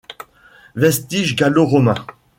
[0.73, 2.07] Vestiges gallo-romains.